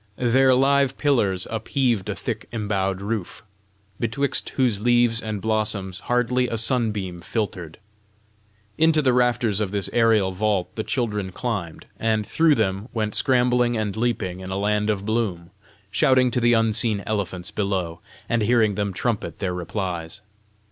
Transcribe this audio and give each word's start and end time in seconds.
Their 0.15 0.55
live 0.55 0.97
pillars 0.97 1.45
upheaved 1.51 2.09
a 2.09 2.15
thick 2.15 2.49
embowed 2.51 3.01
roof, 3.03 3.43
betwixt 3.99 4.49
whose 4.57 4.79
leaves 4.81 5.21
and 5.21 5.39
blossoms 5.39 5.99
hardly 5.99 6.47
a 6.47 6.57
sunbeam 6.57 7.19
filtered. 7.19 7.77
Into 8.79 9.03
the 9.03 9.13
rafters 9.13 9.59
of 9.61 9.69
this 9.69 9.91
aerial 9.93 10.31
vault 10.31 10.71
the 10.75 10.83
children 10.83 11.31
climbed, 11.31 11.85
and 11.99 12.25
through 12.25 12.55
them 12.55 12.89
went 12.95 13.13
scrambling 13.13 13.77
and 13.77 13.95
leaping 13.95 14.39
in 14.39 14.49
a 14.49 14.57
land 14.57 14.89
of 14.89 15.05
bloom, 15.05 15.51
shouting 15.91 16.31
to 16.31 16.39
the 16.41 16.53
unseen 16.53 17.03
elephants 17.05 17.51
below, 17.51 17.99
and 18.27 18.41
hearing 18.41 18.73
them 18.73 18.93
trumpet 18.93 19.37
their 19.37 19.53
replies. 19.53 20.21